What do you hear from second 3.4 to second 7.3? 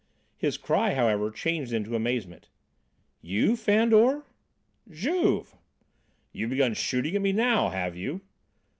Fandor?" "Juve!" "You've begun shooting at